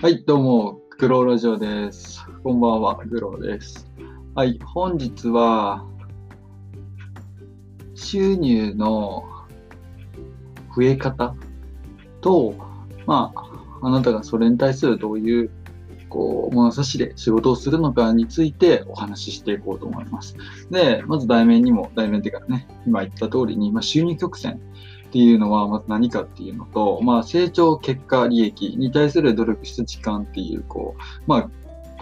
[0.00, 2.24] はい、どうも、グローラジオです。
[2.44, 3.90] こんばんは、グローです。
[4.36, 5.84] はい、本日は、
[7.96, 9.24] 収入の
[10.76, 11.34] 増え方
[12.20, 12.54] と、
[13.06, 15.50] まあ、あなたがそれに対するどういう、
[16.08, 20.36] こう、物差しで仕事をするのかについてお話ししていこうと思います。
[20.70, 24.60] で、まず題名にも、題名っていうかね、今言った通りに、まあ、収入曲線
[25.08, 31.50] っていうのはまず何かっていうのと、まあ、成長、結果、利益に対する努力した時間っていう、こう、まあ、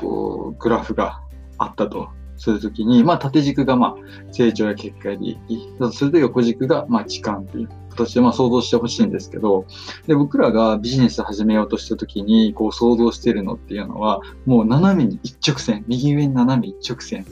[0.01, 1.21] こう、グラフが
[1.57, 5.73] あったとするときに、まあ、縦軸がまあ、成長や結果利益。
[5.79, 9.67] だとすると横軸がまあ、時間っていう形でまあ、想像してほしいんですけど、
[10.09, 17.25] で、僕らがビジネス始めようとしたときに、こう、想像してるのっていうのは、もう斜めに一直線、右上に斜め一直線。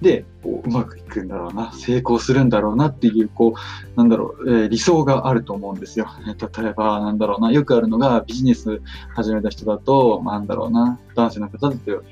[0.00, 6.06] で、こううまくいくんだろうな、成功するんだろうなっていう、こう、なんだろう、えー理想があると思うんですよ。
[6.26, 8.82] 例えば、なんだろうな、よくあるのがビジネス
[9.14, 12.02] 始めた人だと、なんだろうな、男性の方だと、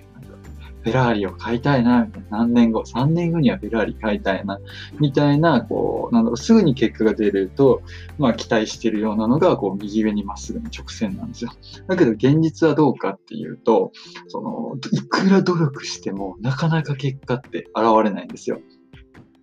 [0.84, 4.60] フェラーリを買いたいな、みたいな何年後、3年後にはフェラーリ買いたいな、
[5.00, 7.82] みたいな、こう、なんだろう、すぐに結果が出ると、
[8.18, 11.52] まあ期待してるようなのが、こう、右上にまっすぐの直線なんですよ。
[11.88, 13.92] だけど、現実はどうかっていうと、
[14.28, 18.60] その、いくら努力しても、なかなか結果って現れないんですよ。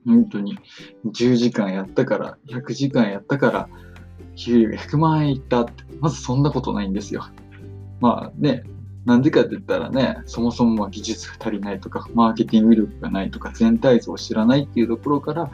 [0.05, 0.59] 本当に。
[1.05, 3.69] 10時間やったから、100時間やったから、
[4.35, 7.25] 給料100万円いったって、まずそんなことないんですよ。
[7.99, 8.63] まあね、
[9.05, 15.51] なんでかって言ったらね、そもそも技術が足りないとか、マーケティング力がないとか、全体像を知らないっていうところから、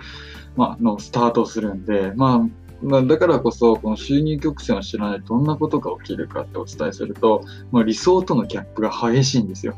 [0.58, 2.46] まあ、のスタートするんで、ま
[2.92, 9.76] あ、だからこそ、この収入曲線を知らないどんなことが起きるかってお伝えすると、まあ、理想とのギャップが激しいんですよ。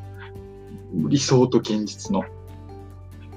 [0.93, 2.23] 理想と現実の。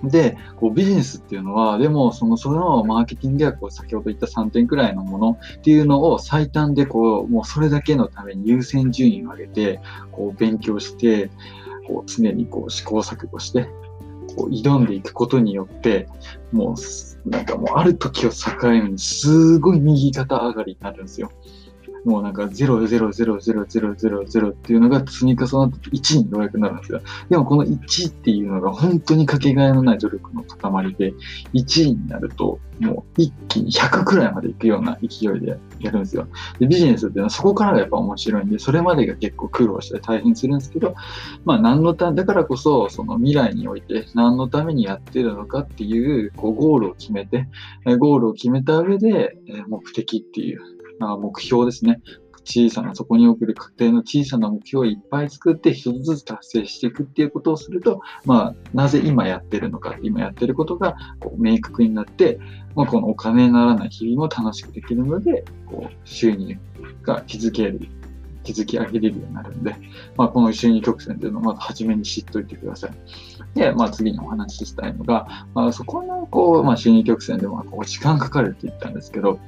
[0.03, 11.31] で、こうビジネスっていうのは、でも、その、そのマーケティングや、こう、先ほど言った3点くらいのものっていうのを最短で、こう、もうそれだけのために優先順位を上げて、こう、勉強して、
[11.87, 13.69] こう、常にこう、試行錯誤して、
[14.37, 16.09] こう、挑んでいくことによって、
[16.53, 16.75] も
[17.27, 21.31] う、なんかもう、ある時を境に、すごい右肩上がりになるんですよ。
[22.05, 27.01] もうなんか0000000っていうのが積み重なって1にようやくなるんですよ。
[27.31, 31.15] でもこの1っていうのが本当にかけがえのない努力の塊で、
[31.55, 36.27] 1になるともう一気に100くらいまでいくような勢いでやるんですよ。
[36.59, 40.95] で、ビジネスっていうのはそこからがやっぱ面白いんで、それまでが結構苦労して大変するんですけど、
[41.45, 47.47] まあ何のため、だからこそその未来において何のためにやってるのかっていうこうゴールを決めて、
[47.99, 49.37] ゴールを決めた上で
[49.69, 50.61] 目的っていう、
[51.03, 52.01] まあ、目標ですね。
[52.45, 62.39] 小さな、そこに送る家庭の小さな目標をいっぱい作って一つずつ達成していくっていうことをすると、まあ、なぜ今やってるのか、今やってることがこう明確になって、
[62.77, 66.57] まあ、このお金にならない日々も楽しくできるので、こう、収入
[67.03, 67.81] が築ける、
[68.45, 69.77] 築き上げれるようになるんで、
[70.17, 72.91] まあ、この収入曲線というのをまず初めに知っておいてください。
[73.55, 79.39] で、まあ、次にお話ししたいのが、まあ、そこの、こう、まあ、収入曲線でも、こう、時間かかるって言ったんですけど、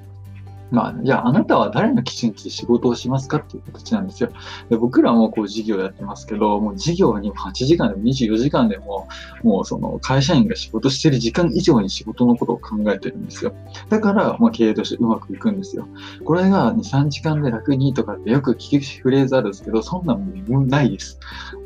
[0.70, 4.30] まあ、じゃあ、あなたは誰の基準値で仕事をしますかっていう形なんですよ。
[4.70, 9.08] で僕らもこう事業やってますけど、もう事業に8時間でも24時間でも、
[9.42, 13.54] もうその会社員が仕事してる時間以上に仕事のことを考えてるんですよ。
[13.88, 15.86] だから、まあ、経営としてうまくいくんですよ。
[16.24, 21.18] これが2、3時間で楽にとかってよく聞くフレーズあるんですけど、そんなもんないです。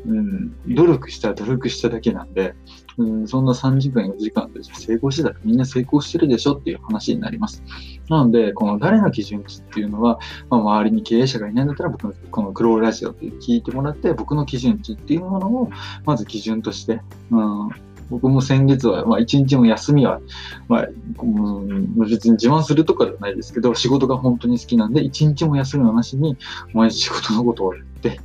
[0.05, 2.55] うん、努力したら努力しただけなんで、
[2.97, 7.63] うん、そんな3時間、4時間で成功してたらみんな成功してるでしょっていう話になります。
[8.09, 10.19] なので、この誰の基準値っていうのは、
[10.49, 15.69] まあ、周りに経営者がいないんだったら、僕のこのクロールラジオって聞いてもらって、僕の基準値っていうものを、
[16.05, 17.69] まず基準として、うん、
[18.09, 20.19] 僕も先月は、まあ、一日も休みは、
[20.67, 20.87] まあ、
[21.21, 26.35] うん、別に自慢するとかではないですけど、仕事が本当に好きなんで、一日も休みはなしに、
[26.73, 28.19] 毎日仕事のことをやって、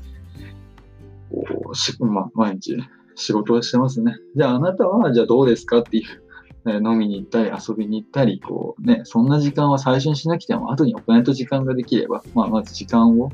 [1.31, 2.79] こうしまあ、毎日
[3.17, 4.17] 仕事をしてますね。
[4.35, 6.24] じゃあ、あなたは、じゃあどうですかっていう。
[6.65, 13.31] ね飲みに行ったり遊びに行ったり、こうね、そんな時間は最初にしなくても、後にお金と時間ができれば、まあ、まず時間を、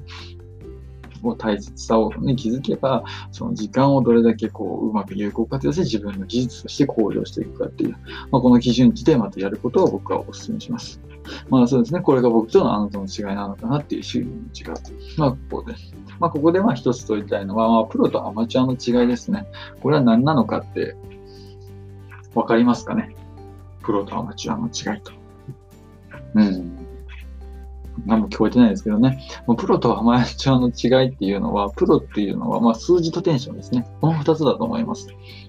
[1.23, 7.91] を大切さを、ね、気づけば、その時間をどれだけこう、うまく有効活用して自分の技術として向上していくかっていう、
[8.31, 11.01] まあ、この基準値でまたやることを僕はお勧めします。
[11.49, 14.35] まあそうですね、これが僕とのあなたの違いなのかなっていう収入の
[14.73, 15.19] 違い。
[15.19, 15.75] まあここで。
[16.19, 19.47] まあここでまあ一つ問いたいのは、まあプロとアマチュアの違いですね。
[19.83, 20.97] これは何なのかって、
[22.35, 23.15] わかりますかね？
[23.83, 25.13] プロとアマチュアの違いと。
[26.35, 26.77] うん。
[28.07, 29.23] 何も聞こえてないですけどね。
[29.47, 33.87] もうプロとアマチュアの違いっていうのは、プロっていうのは、まあ数字とテンションですね。
[34.01, 35.09] この二つだと思います。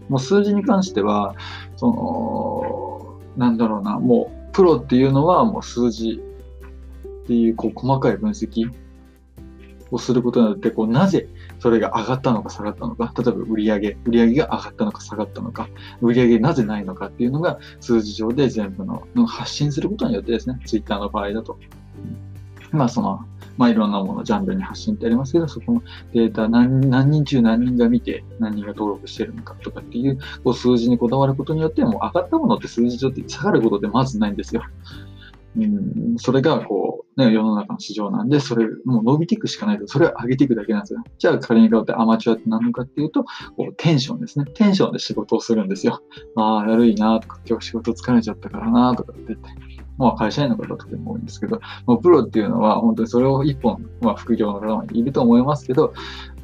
[0.09, 1.35] もう数字に関しては、
[1.77, 6.21] その、なんだろうな、もうプロっていうのはもう数字
[7.23, 8.69] っていうこう細かい分析
[9.91, 11.27] をすることによって、こうなぜ
[11.61, 15.69] それが上がったのか下がったのか、例えば売上、売上が上がったのか下がったのか、
[16.01, 21.59] 売上なぜないのかっていうのが数字上で全部の発信することによってですね、ツイッターの場合だと。
[22.71, 23.19] まあその、
[23.57, 34.63] まあいろんなもの、ジャンルに発信ってありますけど、そこのデータ何何人中何人が見て、何人が登録してるのかとかっていうこう数字にこだわることによって、もう上がったものって数字上って下がることってまずないんですよ。
[35.57, 41.03] うん、それがこう、ね、世の中の市場なんで、それ、もう伸びていくしかないと、それを上げていくだけなんですよ。
[41.17, 44.45] じゃあ仮に変わってアマチュアって何のかっていうと、こうテンションですね。
[44.53, 46.01] テンションで仕事をするんですよ。
[46.35, 49.49] ああ、やるいなとか、今日仕事疲れちゃったからなとかって言って。
[49.97, 55.93] まあ会社員の方とても多いんですけど、まあ、プロっていうのは本当にそれを一本、まあ副業の方もいると思いますけど、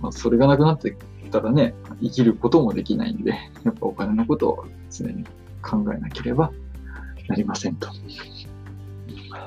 [0.02, 0.96] まあ、それがなくなって
[1.31, 3.31] たらね、生きることもできないんで、
[3.64, 5.24] やっぱお金のことを常に
[5.64, 6.52] 考えなければ
[7.28, 7.90] なりませんと。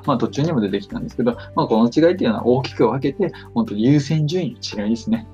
[0.06, 5.26] まあ途中にも出てきたんですけど、まあこの違いっていうのは大きく分けて、本当優先順位の違いですね。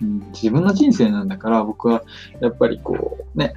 [0.00, 2.02] うん、自分の人生なんだから僕は
[2.40, 3.54] やっぱりこうね、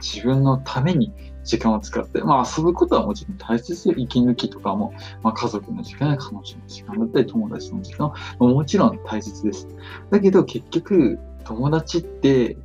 [0.00, 1.12] 自分のために
[1.44, 3.94] 時間を使って、まあ遊ぶことはもちろん大切ですよ。
[3.96, 9.68] 息抜きとかも、まあ家族の時間や彼女の時間だったり友達の時間ももちろん大切です。
[10.10, 12.56] だけど結局友達って、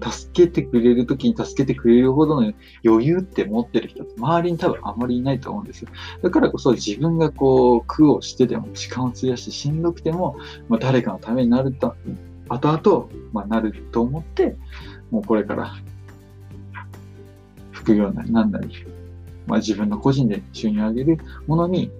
[0.00, 2.52] 助けてくれるときに助けてくれるほどの
[2.84, 5.88] 余裕って持ってる人って周りに多分あまりいないと思うんですよ。
[6.22, 10.36] だからこそ自分がこう苦をしてでも時間を費やしてしんどくても、
[10.68, 11.96] まあ、誰かのためになると、
[12.48, 14.56] 後々、まあ、なると思って、
[15.10, 15.74] もうこれから
[17.72, 18.68] 副業なりなんなり、
[19.46, 21.90] まあ、自分の個人で収入を上げるものに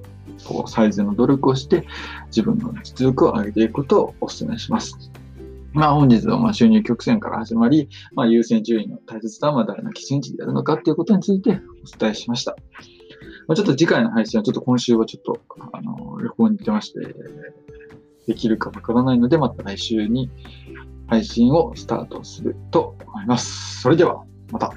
[0.44, 1.86] こう最善の努力をして
[2.26, 5.10] 自分の実力を上げていくことをお勧めします。
[5.74, 12.56] まあ本日のま収入曲線から始まり、まあ優先順位の大切さは誰の基準値であるのかっていうことについてお伝えしました。
[13.46, 15.40] まあ、ちょっと次回の配信はちょっと今週はちょっと、
[15.72, 17.14] あの、旅行に行ってまして、
[18.26, 20.30] できるかわからないので、また来週に
[21.08, 23.82] 配信をスタートすると思います。
[23.82, 24.72] それでは、また。